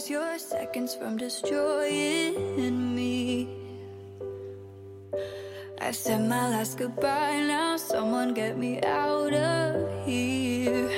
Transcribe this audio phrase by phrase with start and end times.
[0.00, 3.48] is your seconds from destroying me.
[5.78, 10.88] I said my last goodbye, now someone get me out of here.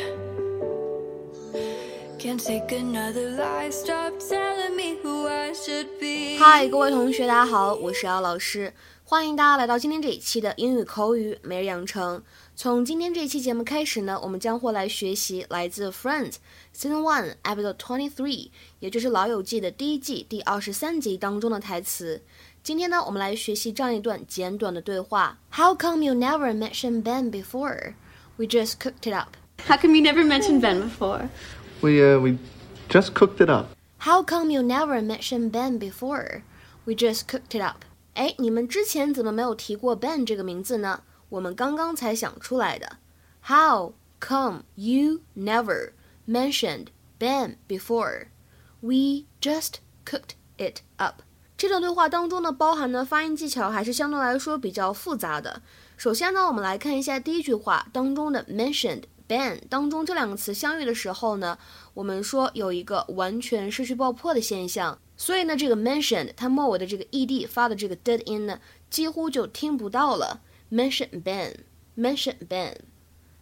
[2.18, 6.38] Can't take another lie, stop telling me who I should be.
[6.38, 8.72] 嗨，各位同学，大家好，我是姚老师，
[9.02, 12.22] 欢迎大家来到今天这一期的英语口语每日养成。
[12.55, 22.21] 从今天这一期节目开始呢，我们将会来学习来自《Friends》Season One Episode Twenty Three，也就是《老友记》的第一季第二十三集当中的台词。
[22.63, 27.93] 今天呢，我们来学习这样一段简短的对话：How come you never mentioned Ben before?
[28.37, 29.35] We just cooked it up.
[29.67, 31.29] How come you never mentioned Ben before?
[31.81, 32.37] We uh we
[32.89, 33.67] just cooked it up.
[33.99, 36.41] How come you never mentioned Ben before?
[36.85, 37.85] We just cooked it up.
[38.15, 41.01] 哎，你们之前怎么没有提过 Ben 这个名字呢？
[41.32, 42.98] 我们刚刚才想出来的。
[43.46, 45.92] How come you never
[46.28, 48.26] mentioned Ben before?
[48.80, 51.22] We just cooked it up.
[51.56, 55.62] 这段对话当中呢，包含的发音技巧还是相对来说比较复杂的。
[55.96, 61.56] 首先呢，我们来看一下第一句话当中的 mentioned Ben 当中这两个词相遇的时候呢，
[61.94, 70.42] 我们说有一个完全失去爆破的现象，所以呢，这个 mentioned 它末尾的这个 ed 发的这个 dead in 呢，几乎就听不到了。
[70.72, 72.76] Mention Ben，mention Ben。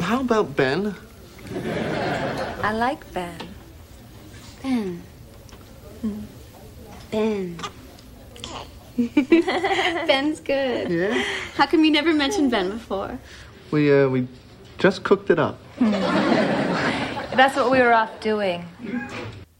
[0.01, 0.95] How about Ben?
[2.61, 3.31] I like Ben.
[4.61, 5.01] Ben.
[6.01, 6.25] Hmm.
[7.11, 7.57] Ben.
[10.07, 10.89] Ben's good.
[10.89, 11.23] Yeah.
[11.55, 13.17] How come you never mentioned Ben before?
[13.71, 14.27] We uh we
[14.77, 15.57] just cooked it up.
[17.35, 18.63] That's what we were off doing.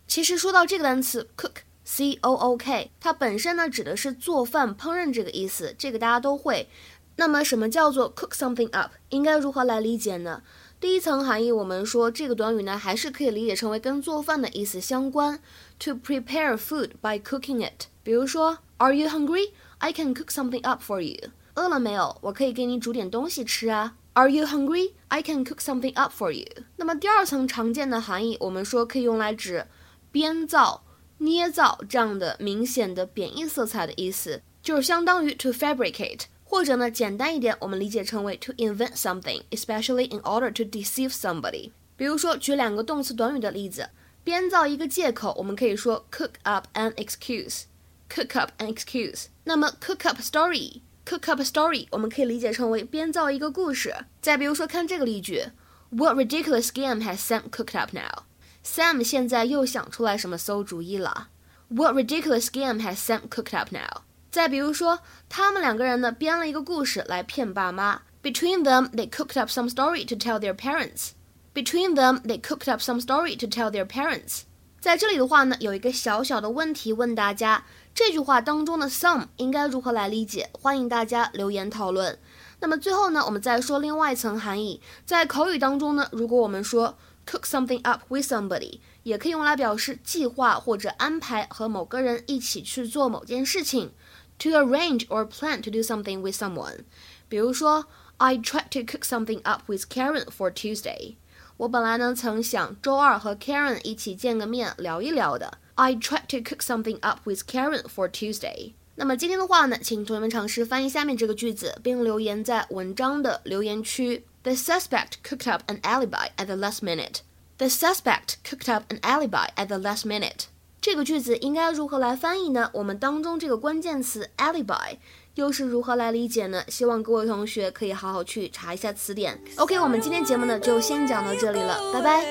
[0.08, 6.70] 其实说到这个单词 cook。C O O K，它本身呢指的是做饭、烹饪这个意思，这个大家都会。
[7.18, 8.92] 那么什么叫做 cook something up？
[9.10, 10.42] 应该如何来理解呢？
[10.80, 15.40] 第一层含义，我们说这个短语呢还是可以理解成为跟做饭的意思相关。
[15.80, 17.88] To prepare food by cooking it。
[18.04, 19.52] 比如说，Are you hungry?
[19.80, 21.32] I can cook something up for you。
[21.56, 22.18] 饿了没有？
[22.22, 23.96] 我可以给你煮点东西吃啊。
[24.14, 24.94] Are you hungry?
[25.10, 26.46] I can cook something up for you。
[26.87, 29.67] 那么第二层常见的含义，我们说可以用来指
[30.13, 30.85] 编造。
[31.19, 41.73] 捏造这样的明显的贬义色彩的意思，就是相当于 to fabricate，或者呢简单一点，我们理解成为 to invent something，especially in order to deceive somebody。
[41.97, 43.89] 比如说，举两个动词短语的例子，
[44.23, 47.63] 编造一个借口，我们可以说 cook up an excuse。
[48.09, 49.25] cook up an excuse。
[49.43, 53.93] 那么 cook up story，cook up story，我们可以理解成为编造一个故事。
[54.21, 55.47] 再比如说，看这个例句
[55.90, 61.30] ，What ridiculous game has Sam cooked up now？Sam 现在又想出来什么馊主意了？
[61.70, 64.04] What ridiculous game has Sam cooked up now？
[64.30, 68.02] 再比如说，他们两个人呢编了一个故事来骗爸妈。
[68.24, 71.10] Between them, they cooked up some story to tell their parents.
[71.54, 74.44] Between them, they cooked up some story to tell their parents.
[74.80, 80.50] 在这里的话呢，有一个小小的问题问大家：这句话当中的 some 应该如何来理解？
[80.54, 82.18] 欢迎大家留言讨论。
[82.61, 84.81] 那么最后呢，我们再说另外一层含义。
[85.05, 86.97] 在口语当中呢，如果我们说
[87.27, 93.93] cook something up with somebody，也可以用来表示计划或者安排和某个人一起去做某件事情。
[94.41, 96.81] To arrange or plan to do something with someone，
[97.27, 97.87] 比如说
[98.19, 101.15] ，I tried to cook something up with Karen for Tuesday。
[101.57, 105.57] 我本来呢曾想周二和 Karen 一起见个面聊一聊的。
[105.77, 108.75] I tried to cook something up with Karen for Tuesday。
[108.99, 114.25] 那么今天的话呢，请同学们尝试翻译下面这个句子，并留言在文章的留言区。
[114.43, 117.19] The suspect cooked up an alibi at the last minute.
[117.59, 120.47] The suspect cooked up an alibi at the last minute.
[120.81, 122.71] 这个句子应该如何来翻译呢？
[122.73, 124.97] 我们当中这个关键词 alibi
[125.35, 126.65] 又是如何来理解呢？
[126.69, 129.39] 希望各位同学可以好好去查一下词典。
[129.57, 132.25] OK，我们今天节目呢就先讲到这里了，拜拜。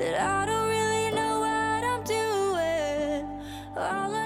[0.00, 3.28] that I don't really know what I'm doing.
[3.76, 4.19] All